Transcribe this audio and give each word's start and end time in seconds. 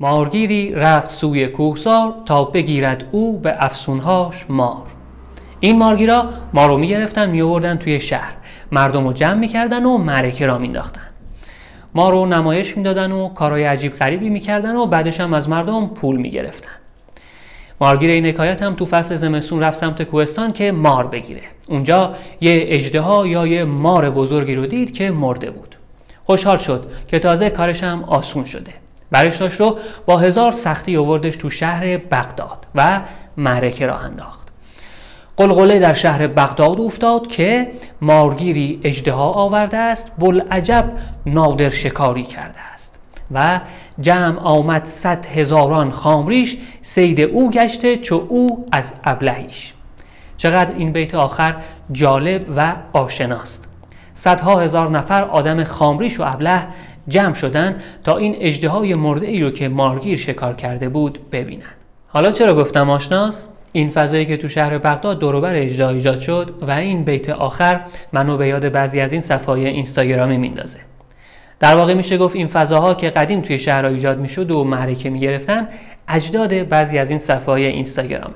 مارگیری 0.00 0.72
رفت 0.72 1.10
سوی 1.10 1.46
کوهسار 1.46 2.14
تا 2.26 2.44
بگیرد 2.44 3.08
او 3.12 3.38
به 3.38 3.54
افسونهاش 3.58 4.46
مار. 4.48 4.82
این 5.60 5.78
مارگیرا 5.78 6.30
ما 6.52 6.66
رو 6.66 6.76
می‌گرفتن 6.76 7.30
میآوردن 7.30 7.76
توی 7.76 8.00
شهر. 8.00 8.32
مردم 8.72 9.06
رو 9.06 9.12
جمع 9.12 9.34
می‌کردن 9.34 9.84
و 9.84 9.98
معرکه 9.98 10.46
را 10.46 10.58
مینداختن 10.58 11.00
ما 11.94 12.10
رو 12.10 12.26
نمایش 12.26 12.76
می‌دادن 12.76 13.12
و 13.12 13.28
کارهای 13.28 13.64
عجیب 13.64 13.92
غریبی 13.92 14.28
می‌کردن 14.28 14.76
و 14.76 14.86
بعدش 14.86 15.20
هم 15.20 15.34
از 15.34 15.48
مردم 15.48 15.86
پول 15.86 16.16
می‌گرفتن. 16.16 16.70
مارگیر 17.80 18.10
این 18.10 18.26
حکایت 18.26 18.62
هم 18.62 18.74
تو 18.74 18.86
فصل 18.86 19.16
زمستون 19.16 19.60
رفت 19.60 19.78
سمت 19.78 20.02
کوهستان 20.02 20.52
که 20.52 20.72
مار 20.72 21.06
بگیره. 21.06 21.42
اونجا 21.68 22.14
یه 22.40 22.64
اجدها 22.68 23.26
یا 23.26 23.46
یه 23.46 23.64
مار 23.64 24.10
بزرگی 24.10 24.54
رو 24.54 24.66
دید 24.66 24.92
که 24.92 25.10
مرده 25.10 25.50
بود. 25.50 25.76
خوشحال 26.24 26.58
شد 26.58 26.90
که 27.08 27.18
تازه 27.18 27.50
کارش 27.50 27.82
هم 27.82 28.04
آسون 28.04 28.44
شده. 28.44 28.72
برش 29.10 29.36
داشت 29.36 29.60
رو 29.60 29.78
با 30.06 30.16
هزار 30.16 30.52
سختی 30.52 30.96
آوردش 30.96 31.36
تو 31.36 31.50
شهر 31.50 31.96
بغداد 31.96 32.66
و 32.74 33.00
معرکه 33.36 33.86
را 33.86 33.98
انداخت. 33.98 34.48
قلقله 35.36 35.78
در 35.78 35.92
شهر 35.92 36.26
بغداد 36.26 36.80
افتاد 36.80 37.26
که 37.26 37.70
مارگیری 38.00 38.80
اجدها 38.84 39.30
آورده 39.30 39.76
است 39.76 40.12
بلعجب 40.18 40.92
نادر 41.26 41.68
شکاری 41.68 42.22
کرده 42.22 42.60
است 42.74 42.98
و 43.30 43.60
جمع 44.00 44.40
آمد 44.40 44.84
صد 44.84 45.26
هزاران 45.26 45.90
خامریش 45.90 46.56
سید 46.82 47.20
او 47.20 47.50
گشته 47.50 47.96
چو 47.96 48.26
او 48.28 48.66
از 48.72 48.92
ابلهیش. 49.04 49.72
چقدر 50.36 50.74
این 50.74 50.92
بیت 50.92 51.14
آخر 51.14 51.54
جالب 51.92 52.44
و 52.56 52.74
آشناست. 52.92 53.68
صدها 54.14 54.60
هزار 54.60 54.90
نفر 54.90 55.22
آدم 55.22 55.64
خامریش 55.64 56.20
و 56.20 56.22
ابله 56.26 56.66
جمع 57.08 57.34
شدن 57.34 57.76
تا 58.04 58.16
این 58.16 58.36
اجدهای 58.40 58.94
مرده 58.94 59.26
ای 59.26 59.42
رو 59.42 59.50
که 59.50 59.68
مارگیر 59.68 60.16
شکار 60.16 60.54
کرده 60.54 60.88
بود 60.88 61.18
ببینن. 61.30 61.62
حالا 62.08 62.30
چرا 62.30 62.54
گفتم 62.54 62.90
آشناست؟ 62.90 63.48
این 63.72 63.90
فضایی 63.90 64.26
که 64.26 64.36
تو 64.36 64.48
شهر 64.48 64.78
بغداد 64.78 65.18
دوروبر 65.18 65.54
اجدا 65.54 65.88
ایجاد 65.88 66.20
شد 66.20 66.50
و 66.60 66.70
این 66.70 67.04
بیت 67.04 67.30
آخر 67.30 67.80
منو 68.12 68.36
به 68.36 68.48
یاد 68.48 68.72
بعضی 68.72 69.00
از 69.00 69.12
این 69.12 69.20
صفحای 69.20 69.66
اینستاگرامی 69.66 70.38
میندازه. 70.38 70.78
در 71.60 71.76
واقع 71.76 71.94
میشه 71.94 72.18
گفت 72.18 72.36
این 72.36 72.46
فضاها 72.46 72.94
که 72.94 73.10
قدیم 73.10 73.40
توی 73.40 73.58
شهرها 73.58 73.90
ایجاد 73.90 74.18
می‌شد 74.18 74.54
و 74.54 74.64
معرکه 74.64 75.10
می‌گرفتن 75.10 75.68
اجداد 76.08 76.68
بعضی 76.68 76.98
از 76.98 77.10
این 77.10 77.18
صفحای 77.18 77.66
اینستاگرامه. 77.66 78.34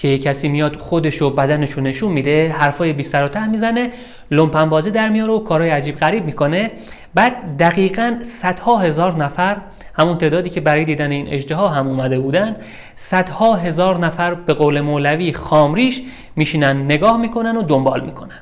که 0.00 0.18
کسی 0.18 0.48
میاد 0.48 0.76
خودش 0.76 1.22
و 1.22 1.30
بدنش 1.30 1.70
رو 1.70 1.82
نشون 1.82 2.12
میده 2.12 2.52
حرفای 2.52 2.92
بی 2.92 3.02
سر 3.02 3.24
و 3.24 3.28
ته 3.28 3.46
می‌زنه 3.46 3.90
لومپن 4.30 4.68
بازی 4.68 4.90
در 4.90 5.08
میاره 5.08 5.32
و 5.32 5.38
کارهای 5.38 5.70
عجیب 5.70 5.96
غریب 5.96 6.24
می‌کنه. 6.24 6.70
بعد 7.14 7.56
دقیقا 7.58 8.16
صدها 8.22 8.78
هزار 8.78 9.16
نفر 9.16 9.56
همون 9.94 10.18
تعدادی 10.18 10.50
که 10.50 10.60
برای 10.60 10.84
دیدن 10.84 11.10
این 11.10 11.28
اجدها 11.28 11.68
هم 11.68 11.88
اومده 11.88 12.20
بودن 12.20 12.56
صدها 12.96 13.54
هزار 13.54 13.98
نفر 13.98 14.34
به 14.34 14.54
قول 14.54 14.80
مولوی 14.80 15.32
خامریش 15.32 16.02
میشینن 16.36 16.84
نگاه 16.84 17.16
می‌کنن 17.16 17.56
و 17.56 17.62
دنبال 17.62 18.00
می‌کنن. 18.00 18.40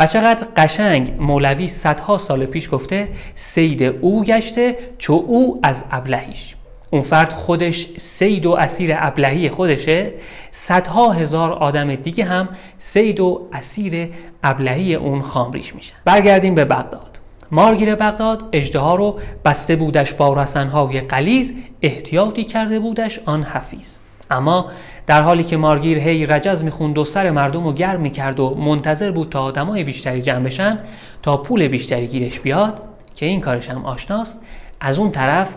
و 0.00 0.06
چقدر 0.06 0.46
قشنگ 0.56 1.14
مولوی 1.18 1.68
صدها 1.68 2.18
سال 2.18 2.46
پیش 2.46 2.70
گفته 2.72 3.08
سید 3.34 3.82
او 3.82 4.24
گشته 4.24 4.78
چو 4.98 5.12
او 5.12 5.60
از 5.62 5.84
ابلهیش. 5.90 6.54
اون 6.90 7.02
فرد 7.02 7.32
خودش 7.32 7.88
سید 7.96 8.46
و 8.46 8.50
اسیر 8.50 8.90
ابلهی 8.98 9.50
خودشه. 9.50 10.12
صدها 10.50 11.12
هزار 11.12 11.52
آدم 11.52 11.94
دیگه 11.94 12.24
هم 12.24 12.48
سید 12.78 13.20
و 13.20 13.48
اسیر 13.52 14.08
ابلهی 14.44 14.94
اون 14.94 15.22
خامریش 15.22 15.74
میشن. 15.74 15.94
برگردیم 16.04 16.54
به 16.54 16.64
بغداد. 16.64 17.18
مارگیر 17.50 17.94
بغداد 17.94 18.42
اجدها 18.52 18.94
رو 18.94 19.18
بسته 19.44 19.76
بودش 19.76 20.14
با 20.14 20.42
رسنهای 20.42 21.00
قلیز 21.00 21.54
احتیاطی 21.82 22.44
کرده 22.44 22.80
بودش 22.80 23.20
آن 23.26 23.42
حفیظ. 23.42 23.88
اما 24.30 24.70
در 25.06 25.22
حالی 25.22 25.44
که 25.44 25.56
مارگیر 25.56 25.98
هی 25.98 26.26
رجز 26.26 26.62
می‌خوند 26.64 26.98
و 26.98 27.04
سر 27.04 27.30
مردم 27.30 27.64
رو 27.64 27.72
گرم 27.72 28.00
می‌کرد 28.00 28.40
و 28.40 28.54
منتظر 28.54 29.10
بود 29.10 29.28
تا 29.28 29.42
آدمای 29.42 29.84
بیشتری 29.84 30.22
جمع 30.22 30.44
بشن 30.44 30.78
تا 31.22 31.36
پول 31.36 31.68
بیشتری 31.68 32.06
گیرش 32.06 32.40
بیاد 32.40 32.82
که 33.14 33.26
این 33.26 33.40
کارش 33.40 33.70
هم 33.70 33.84
آشناست 33.84 34.40
از 34.80 34.98
اون 34.98 35.10
طرف 35.10 35.56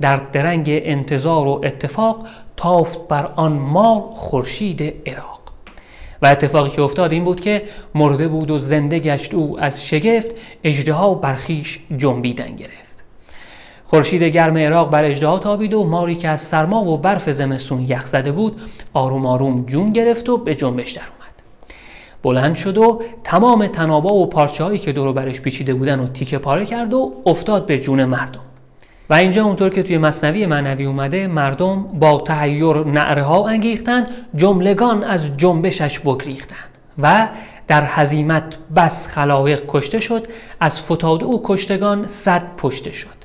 در 0.00 0.16
درنگ 0.16 0.66
انتظار 0.68 1.46
و 1.46 1.60
اتفاق 1.64 2.26
تافت 2.56 3.08
بر 3.08 3.26
آن 3.36 3.52
مار 3.52 4.00
خورشید 4.14 4.82
عراق. 5.06 5.40
و 6.22 6.26
اتفاقی 6.26 6.70
که 6.70 6.82
افتاد 6.82 7.12
این 7.12 7.24
بود 7.24 7.40
که 7.40 7.62
مرده 7.94 8.28
بود 8.28 8.50
و 8.50 8.58
زنده 8.58 8.98
گشت 8.98 9.34
او 9.34 9.60
از 9.60 9.86
شگفت 9.86 10.30
اجدها 10.64 11.14
برخیش 11.14 11.80
جنبیدن 11.96 12.56
گرفت. 12.56 13.04
خورشید 13.86 14.22
گرم 14.22 14.58
عراق 14.58 14.90
بر 14.90 15.04
اجدها 15.04 15.38
تابید 15.38 15.74
و 15.74 15.84
ماری 15.84 16.14
که 16.14 16.28
از 16.28 16.40
سرما 16.40 16.84
و 16.84 16.98
برف 16.98 17.30
زمستون 17.30 17.82
یخ 17.88 18.06
زده 18.06 18.32
بود 18.32 18.60
آروم 18.92 19.26
آروم 19.26 19.64
جون 19.64 19.90
گرفت 19.90 20.28
و 20.28 20.36
به 20.36 20.54
جنبش 20.54 20.92
در 20.92 21.02
اومد. 21.02 21.34
بلند 22.22 22.54
شد 22.54 22.78
و 22.78 23.02
تمام 23.24 23.66
تنابا 23.66 24.14
و 24.14 24.26
پارچه 24.26 24.64
هایی 24.64 24.78
که 24.78 24.92
دور 24.92 25.12
برش 25.12 25.40
پیچیده 25.40 25.74
بودن 25.74 26.00
و 26.00 26.08
تیکه 26.08 26.38
پاره 26.38 26.66
کرد 26.66 26.94
و 26.94 27.12
افتاد 27.26 27.66
به 27.66 27.78
جون 27.78 28.04
مردم. 28.04 28.40
و 29.10 29.14
اینجا 29.14 29.44
اونطور 29.44 29.70
که 29.70 29.82
توی 29.82 29.98
مصنوی 29.98 30.46
معنوی 30.46 30.84
اومده 30.84 31.26
مردم 31.26 31.82
با 31.82 32.20
تحیر 32.20 32.84
نعره 32.84 33.22
ها 33.22 33.48
انگیختن 33.48 34.06
جملگان 34.34 35.04
از 35.04 35.36
جنبشش 35.36 35.98
بگریختن 35.98 36.56
و 36.98 37.28
در 37.68 37.84
حزیمت 37.84 38.44
بس 38.76 39.06
خلایق 39.06 39.62
کشته 39.68 40.00
شد 40.00 40.26
از 40.60 40.80
فتاده 40.80 41.26
و 41.26 41.40
کشتگان 41.44 42.06
صد 42.06 42.42
پشته 42.56 42.92
شد. 42.92 43.24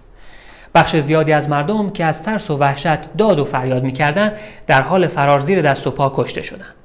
بخش 0.76 0.96
زیادی 0.96 1.34
از 1.34 1.50
مردم 1.50 1.90
که 1.90 2.06
از 2.06 2.24
ترس 2.24 2.50
و 2.50 2.58
وحشت 2.58 3.14
داد 3.18 3.40
و 3.40 3.46
فریاد 3.46 3.84
می‌کردند 3.84 4.38
در 4.68 4.82
حال 4.82 5.08
فرار 5.08 5.40
زیر 5.40 5.62
دست 5.62 5.88
و 5.88 5.92
پا 5.92 6.14
کشته 6.16 6.42
شدند 6.42 6.76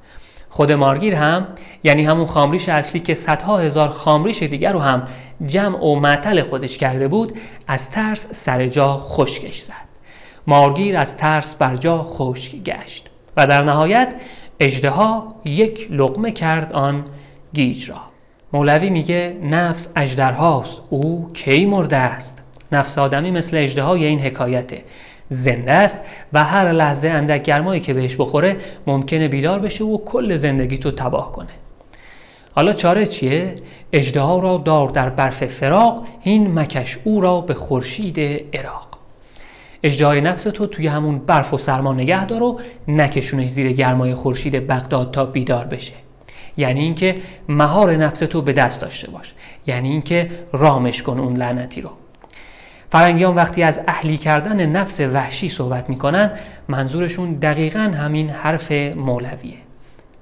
خود 0.54 0.72
مارگیر 0.72 1.14
هم 1.14 1.46
یعنی 1.84 2.04
همون 2.04 2.26
خامریش 2.26 2.68
اصلی 2.68 3.00
که 3.00 3.14
صدها 3.14 3.58
هزار 3.58 3.88
خامریش 3.88 4.42
دیگر 4.42 4.72
رو 4.72 4.80
هم 4.80 5.08
جمع 5.46 5.84
و 5.84 5.94
معطل 5.94 6.42
خودش 6.42 6.78
کرده 6.78 7.08
بود 7.08 7.32
از 7.66 7.90
ترس 7.90 8.26
سر 8.32 8.66
جا 8.66 8.98
خشکش 8.98 9.60
زد. 9.60 9.88
مارگیر 10.46 10.96
از 10.96 11.16
ترس 11.16 11.54
بر 11.54 11.76
جا 11.76 12.02
خشک 12.02 12.56
گشت 12.56 13.10
و 13.36 13.46
در 13.46 13.62
نهایت 13.62 14.14
اجدها 14.60 15.34
یک 15.44 15.88
لقمه 15.90 16.32
کرد 16.32 16.72
آن 16.72 17.04
گیج 17.52 17.90
را. 17.90 18.00
مولوی 18.52 18.90
میگه 18.90 19.36
نفس 19.42 19.88
اجدرهاست 19.96 20.80
او 20.90 21.30
کی 21.32 21.66
مرده 21.66 21.96
است؟ 21.96 22.42
نفس 22.72 22.98
آدمی 22.98 23.30
مثل 23.30 23.56
اجدهای 23.56 24.04
این 24.04 24.20
حکایته. 24.20 24.84
زنده 25.28 25.72
است 25.72 26.00
و 26.32 26.44
هر 26.44 26.72
لحظه 26.72 27.08
اندک 27.08 27.42
گرمایی 27.42 27.80
که 27.80 27.94
بهش 27.94 28.16
بخوره 28.16 28.56
ممکنه 28.86 29.28
بیدار 29.28 29.58
بشه 29.58 29.84
و 29.84 29.98
کل 29.98 30.36
زندگی 30.36 30.78
تو 30.78 30.90
تباه 30.90 31.32
کنه. 31.32 31.48
حالا 32.54 32.72
چاره 32.72 33.06
چیه؟ 33.06 33.54
اجدها 33.92 34.38
را 34.38 34.56
دار 34.56 34.88
در 34.88 35.10
برف 35.10 35.44
فراق 35.46 36.06
این 36.22 36.58
مکش 36.58 36.98
او 37.04 37.20
را 37.20 37.40
به 37.40 37.54
خورشید 37.54 38.20
عراق. 38.54 38.88
اجدهای 39.82 40.20
نفس 40.20 40.42
تو 40.42 40.66
توی 40.66 40.86
همون 40.86 41.18
برف 41.18 41.54
و 41.54 41.58
سرما 41.58 41.92
نگه 41.92 42.26
دار 42.26 42.42
و 42.42 42.60
نکشونش 42.88 43.48
زیر 43.48 43.72
گرمای 43.72 44.14
خورشید 44.14 44.66
بغداد 44.66 45.10
تا 45.10 45.24
بیدار 45.24 45.64
بشه. 45.64 45.92
یعنی 46.56 46.80
اینکه 46.80 47.14
مهار 47.48 47.96
نفس 47.96 48.18
تو 48.18 48.42
به 48.42 48.52
دست 48.52 48.80
داشته 48.80 49.10
باش. 49.10 49.34
یعنی 49.66 49.90
اینکه 49.90 50.30
رامش 50.52 51.02
کن 51.02 51.18
اون 51.18 51.36
لعنتی 51.36 51.80
رو. 51.80 51.90
فرنگیان 52.94 53.34
وقتی 53.34 53.62
از 53.62 53.80
اهلی 53.88 54.16
کردن 54.16 54.66
نفس 54.66 55.00
وحشی 55.00 55.48
صحبت 55.48 55.90
می‌کنن 55.90 56.30
منظورشون 56.68 57.34
دقیقا 57.34 57.78
همین 57.78 58.30
حرف 58.30 58.72
مولویه. 58.96 59.56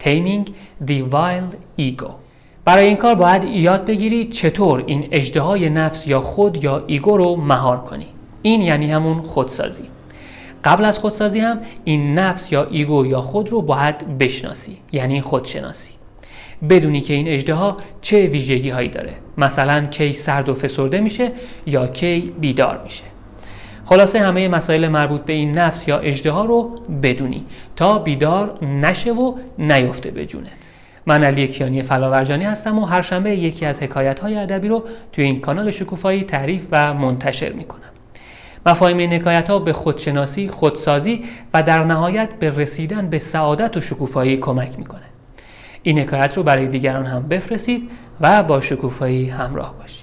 Taming 0.04 0.50
the 0.86 1.12
Wild 1.12 1.80
Ego. 1.80 2.10
برای 2.64 2.86
این 2.86 2.96
کار 2.96 3.14
باید 3.14 3.44
یاد 3.44 3.84
بگیری 3.84 4.26
چطور 4.26 4.84
این 4.86 5.08
اژدهای 5.12 5.70
نفس 5.70 6.06
یا 6.06 6.20
خود 6.20 6.64
یا 6.64 6.84
ego 6.86 7.16
رو 7.16 7.36
مهار 7.36 7.80
کنی. 7.80 8.06
این 8.42 8.60
یعنی 8.60 8.92
همون 8.92 9.22
خودسازی. 9.22 9.84
قبل 10.64 10.84
از 10.84 10.98
خودسازی 10.98 11.40
هم 11.40 11.58
این 11.84 12.18
نفس 12.18 12.52
یا 12.52 12.64
ego 12.64 13.06
یا 13.06 13.20
خود 13.20 13.48
رو 13.48 13.62
باید 13.62 14.18
بشناسی 14.18 14.78
یعنی 14.92 15.20
خودشناسی. 15.20 15.92
بدونی 16.70 17.00
که 17.00 17.14
این 17.14 17.28
اژدها 17.28 17.76
چه 18.00 18.26
ویژگی 18.26 18.70
هایی 18.70 18.88
داره. 18.88 19.12
مثلا 19.38 19.80
کی 19.80 20.12
سرد 20.12 20.48
و 20.48 20.54
فسرده 20.54 21.00
میشه 21.00 21.32
یا 21.66 21.86
کی 21.86 22.32
بیدار 22.40 22.80
میشه. 22.84 23.04
خلاصه 23.84 24.20
همه 24.20 24.48
مسائل 24.48 24.88
مربوط 24.88 25.20
به 25.20 25.32
این 25.32 25.58
نفس 25.58 25.88
یا 25.88 25.98
اجدها 25.98 26.44
رو 26.44 26.74
بدونی 27.02 27.44
تا 27.76 27.98
بیدار 27.98 28.64
نشه 28.64 29.12
و 29.12 29.34
نیفته 29.58 30.10
به 30.10 30.26
جونت. 30.26 30.48
من 31.06 31.24
علی 31.24 31.48
کیانی 31.48 31.82
فلاورجانی 31.82 32.44
هستم 32.44 32.78
و 32.78 32.84
هر 32.84 33.02
شنبه 33.02 33.36
یکی 33.36 33.66
از 33.66 33.82
حکایت 33.82 34.20
های 34.20 34.36
ادبی 34.36 34.68
رو 34.68 34.84
توی 35.12 35.24
این 35.24 35.40
کانال 35.40 35.70
شکوفایی 35.70 36.24
تعریف 36.24 36.66
و 36.72 36.94
منتشر 36.94 37.52
می‌کنم. 37.52 37.80
مفاهیم 38.66 38.98
این 38.98 39.12
حکایت 39.12 39.50
ها 39.50 39.58
به 39.58 39.72
خودشناسی، 39.72 40.48
خودسازی 40.48 41.24
و 41.54 41.62
در 41.62 41.86
نهایت 41.86 42.28
به 42.38 42.50
رسیدن 42.50 43.10
به 43.10 43.18
سعادت 43.18 43.76
و 43.76 43.80
شکوفایی 43.80 44.36
کمک 44.36 44.78
می‌کنه. 44.78 45.11
این 45.82 45.98
حکایت 45.98 46.36
رو 46.36 46.42
برای 46.42 46.66
دیگران 46.66 47.06
هم 47.06 47.28
بفرستید 47.28 47.90
و 48.20 48.42
با 48.42 48.60
شکوفایی 48.60 49.28
همراه 49.28 49.78
باشید. 49.78 50.01